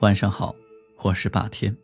[0.00, 0.54] 晚上好，
[0.98, 1.74] 我是霸天。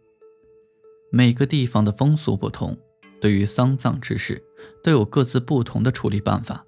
[1.08, 2.76] 每个地方的风俗不同，
[3.22, 4.44] 对于丧葬之事
[4.84, 6.62] 都有各自不同的处理办法。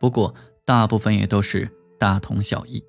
[0.00, 2.82] 不过，大部分也都是大同小异。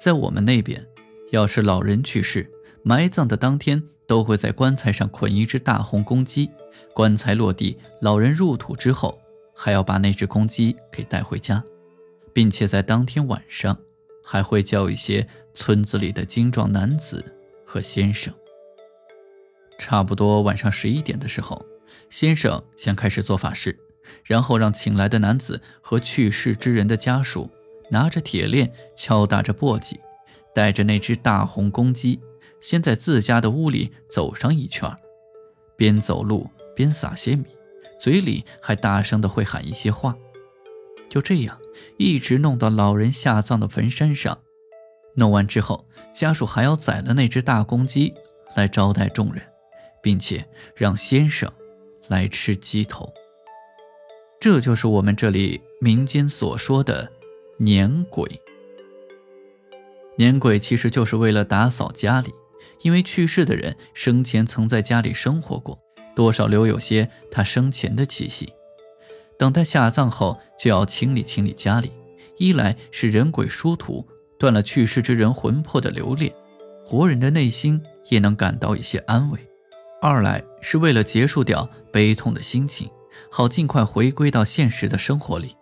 [0.00, 0.86] 在我们那边，
[1.32, 2.48] 要是老人去世，
[2.84, 6.48] 埋葬的当天都会在棺材上捆一只大红公鸡。
[6.94, 9.18] 棺材落地，老人入土之后，
[9.52, 11.64] 还要把那只公鸡给带回家，
[12.32, 13.76] 并且在当天晚上
[14.22, 15.26] 还会叫一些。
[15.56, 17.24] 村子里的精壮男子
[17.64, 18.32] 和先生，
[19.78, 21.64] 差不多晚上十一点的时候，
[22.10, 23.76] 先生先开始做法事，
[24.22, 27.50] 然后让请来的男子和去世之人的家属
[27.90, 29.96] 拿着铁链，敲打着簸箕，
[30.54, 32.20] 带着那只大红公鸡，
[32.60, 34.94] 先在自家的屋里走上一圈，
[35.74, 37.46] 边走路边撒些米，
[37.98, 40.14] 嘴里还大声的会喊一些话，
[41.08, 41.58] 就这样
[41.96, 44.38] 一直弄到老人下葬的坟山上。
[45.16, 45.84] 弄完之后，
[46.14, 48.14] 家属还要宰了那只大公鸡
[48.54, 49.42] 来招待众人，
[50.00, 50.46] 并且
[50.76, 51.50] 让先生
[52.08, 53.12] 来吃鸡头。
[54.38, 57.10] 这就是我们这里民间所说的
[57.58, 58.40] 年鬼。
[60.16, 62.32] 年鬼其实就是为了打扫家里，
[62.82, 65.78] 因为去世的人生前曾在家里生活过，
[66.14, 68.52] 多少留有些他生前的气息。
[69.38, 71.92] 等他下葬后，就要清理清理家里，
[72.38, 74.06] 一来是人鬼殊途。
[74.38, 76.32] 断了去世之人魂魄的留恋，
[76.84, 79.38] 活人的内心也能感到一些安慰；
[80.00, 82.90] 二来是为了结束掉悲痛的心情，
[83.30, 85.56] 好尽快回归到现实的生活里。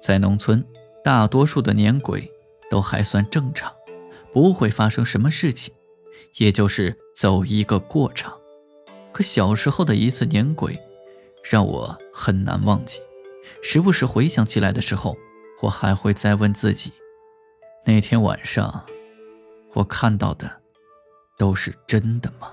[0.00, 0.64] 在农村，
[1.02, 2.30] 大多数的年鬼
[2.70, 3.72] 都还算正常，
[4.32, 5.74] 不会发生什么事情，
[6.38, 8.32] 也就是走一个过场。
[9.12, 10.78] 可小时候的一次年鬼，
[11.42, 13.00] 让我很难忘记，
[13.62, 15.16] 时不时回想起来的时候，
[15.62, 16.92] 我还会再问自己。
[17.88, 18.84] 那天晚上，
[19.74, 20.60] 我看到的
[21.38, 22.52] 都是真的吗？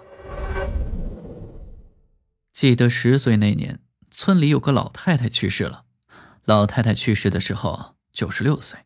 [2.52, 3.80] 记得十岁那年，
[4.12, 5.85] 村里有个老太太去世了。
[6.46, 8.81] 老太太去世的时候九十六岁，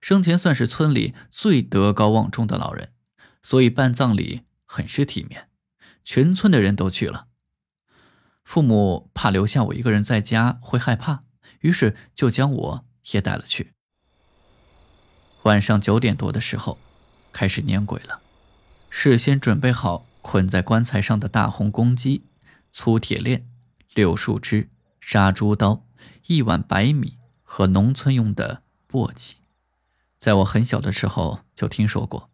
[0.00, 2.94] 生前算是村里最德高望重的老人，
[3.42, 5.50] 所以办葬礼很是体面，
[6.02, 7.26] 全村的人都去了。
[8.42, 11.24] 父母怕留下我一个人在家会害怕，
[11.60, 13.74] 于是就将我也带了去。
[15.44, 16.78] 晚上九点多的时候，
[17.32, 18.20] 开始撵鬼了。
[18.90, 22.24] 事先准备好捆在棺材上的大红公鸡、
[22.72, 23.46] 粗铁链、
[23.94, 24.68] 柳树枝、
[25.00, 25.82] 杀猪刀、
[26.26, 27.14] 一碗白米
[27.44, 29.32] 和农村用的簸箕。
[30.18, 32.28] 在我很小的时候就听说过，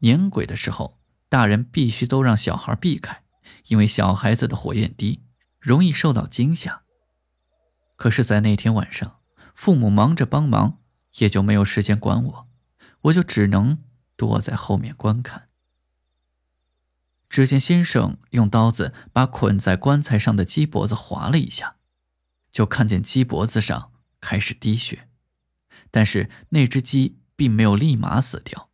[0.00, 0.94] 撵鬼的时候，
[1.28, 3.18] 大人必须都让小孩避开，
[3.66, 5.20] 因为小孩子的火焰低，
[5.60, 6.80] 容易受到惊吓。
[7.96, 9.16] 可是，在那天晚上，
[9.54, 10.78] 父母忙着帮忙，
[11.18, 12.46] 也就没有时间管我。
[13.02, 13.78] 我就只能
[14.16, 15.44] 躲在后面观看。
[17.28, 21.74] 只见先生用刀子把捆在棺材上的鸡脖子划了一下，
[22.52, 23.90] 就看见鸡脖子上
[24.20, 25.04] 开始滴血，
[25.90, 28.68] 但是那只鸡并没有立马死掉。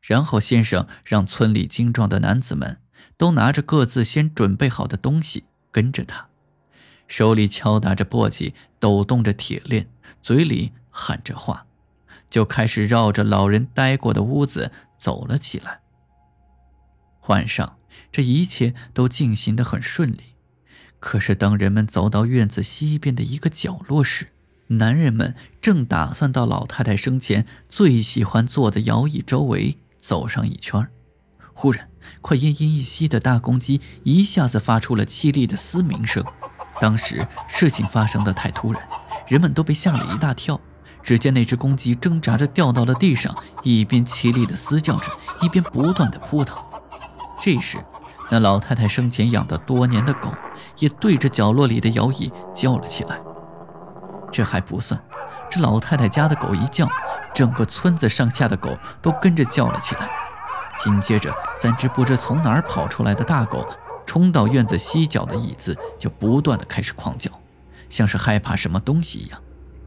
[0.00, 2.78] 然后先生让村里精壮的男子们
[3.16, 6.26] 都拿着各自先准备好的东西跟着他，
[7.06, 9.88] 手里敲打着簸箕，抖动着铁链，
[10.20, 11.66] 嘴里喊着话。
[12.30, 15.80] 就开始绕着老人待过的屋子走了起来。
[17.26, 17.76] 晚上，
[18.10, 20.34] 这一切都进行得很顺利。
[20.98, 24.28] 可是，当人们走到院子西边的一个角落时，
[24.68, 30.88] 男人们正打算到老太太生前最喜欢坐的摇椅周围走上一圈
[31.52, 31.90] 忽然，
[32.22, 36.24] 快奄奄一息的大公鸡一下子发出了凄厉的嘶鸣声。
[36.80, 38.82] 当时，事情发生的太突然，
[39.28, 40.58] 人们都被吓了一大跳。
[41.02, 46.56] 只见那只公鸡挣扎着掉到了地上，一边凄厉的嘶叫着，一边不断的扑腾。
[47.40, 47.78] 这时，
[48.30, 50.32] 那老太太生前养的多年的狗
[50.78, 53.20] 也对着角落里的摇椅叫了起来。
[54.30, 54.98] 这还不算，
[55.50, 56.88] 这老太太家的狗一叫，
[57.34, 60.08] 整个村子上下的狗都跟着叫了起来。
[60.78, 63.68] 紧接着，三只不知从哪儿跑出来的大狗
[64.06, 67.30] 冲到院子西角的椅子，就不断的开始狂叫，
[67.90, 69.38] 像是害怕什么东西一样。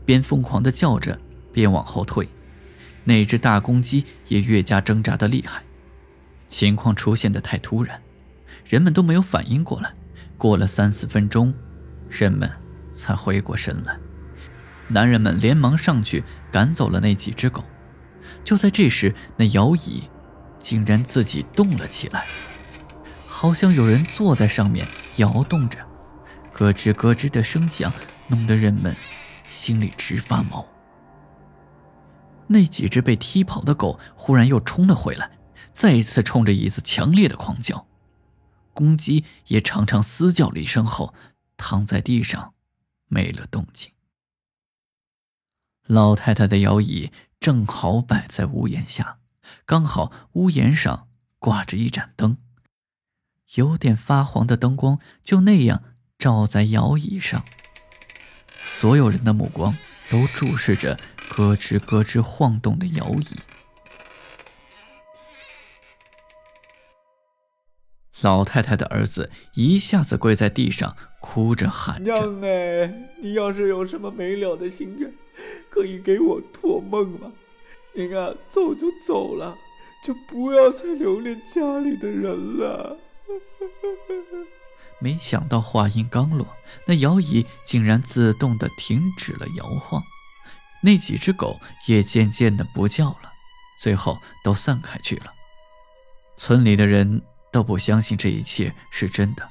[0.06, 1.20] 边疯狂地叫着，
[1.52, 2.28] 边往后退。
[3.04, 5.62] 那只大公鸡也越加挣扎的厉害。
[6.48, 8.02] 情况出现的太突然，
[8.66, 9.94] 人们都没有反应过来。
[10.38, 11.54] 过了三四分钟，
[12.10, 12.50] 人们
[12.92, 13.98] 才回过神来。
[14.88, 17.64] 男人们连忙上去赶走了那几只狗。
[18.44, 20.04] 就在这时，那摇椅
[20.60, 22.26] 竟然自己动了起来，
[23.28, 24.86] 好像有人坐在上面
[25.18, 25.80] 摇动着，
[26.54, 27.92] 咯吱咯吱的声响
[28.28, 28.96] 弄得人们。
[29.56, 30.68] 心里直发毛。
[32.48, 35.32] 那几只被踢跑的狗忽然又冲了回来，
[35.72, 37.88] 再一次冲着椅子强烈的狂叫。
[38.74, 41.14] 公鸡也长长嘶叫了一声后，
[41.56, 42.54] 躺在地上，
[43.08, 43.94] 没了动静。
[45.88, 49.20] 老太太的摇椅正好摆在屋檐下，
[49.66, 51.08] 刚好屋檐上
[51.40, 52.38] 挂着一盏灯，
[53.56, 55.82] 有点发黄的灯光就那样
[56.20, 57.46] 照在摇椅上。
[58.78, 59.74] 所有人的目光
[60.12, 60.98] 都注视着
[61.30, 63.36] 咯吱咯吱晃动的摇椅。
[68.22, 75.14] 老太太的儿子一下子跪在地上，哭着喊着：“娘哎，你要是有什么没了的心愿，
[75.70, 77.32] 可以给我托梦吗？
[77.94, 79.58] 您啊，走就走了，
[80.04, 82.98] 就不要再留恋家里的人了。”
[85.00, 86.48] 没想到话音刚落，
[86.86, 90.04] 那摇椅竟然自动的停止了摇晃，
[90.82, 93.32] 那几只狗也渐渐的不叫了，
[93.80, 95.34] 最后都散开去了。
[96.38, 97.22] 村里的人。
[97.52, 99.50] 都不相信这一切是真的。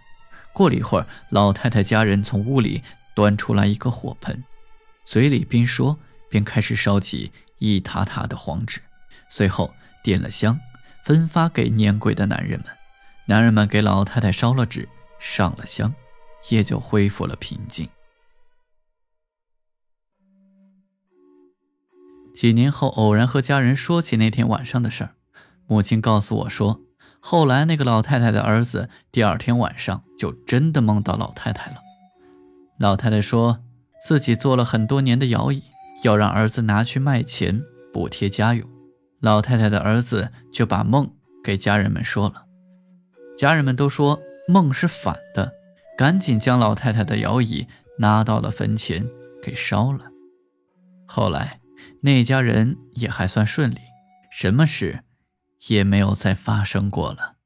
[0.53, 2.83] 过了一会儿，老太太家人从屋里
[3.15, 4.45] 端出来一个火盆，
[5.07, 5.99] 嘴里边说
[6.29, 8.83] 边开始烧起一沓沓的黄纸，
[9.31, 10.61] 随后点了香，
[11.03, 12.69] 分发给年贵的男人们。
[13.25, 14.87] 男人们给老太太烧了纸，
[15.25, 15.95] 上了香，
[16.51, 17.89] 也就恢复了平静。
[22.35, 25.15] 几年后，偶然和家人说起那天晚上的事儿，
[25.67, 26.83] 母亲告诉我说。
[27.21, 31.79] 后来，那个老太太的儿子第二天晚上就真的梦到老太太了。
[32.79, 33.65] 老太太说
[34.07, 35.63] 自己做了很多年的摇椅，
[36.03, 37.63] 要让儿子拿去卖钱
[37.95, 38.69] 补贴家用。
[39.21, 41.11] 老太太的儿子就把梦
[41.43, 42.45] 给家人们说了，
[43.39, 45.53] 家人们都说梦是反的，
[45.97, 47.67] 赶紧将老太太的摇椅
[47.99, 49.09] 拿到了坟前
[49.43, 50.07] 给烧了。
[51.07, 51.61] 后来，
[52.03, 53.79] 那家人也还算顺利，
[54.31, 55.05] 什么事？
[55.69, 57.37] 也没有再发生过了。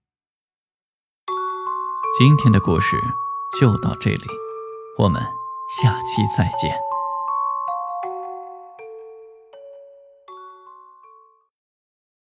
[2.18, 2.96] 今天的故事
[3.60, 4.24] 就到这里，
[4.98, 5.22] 我们
[5.80, 6.87] 下期再见。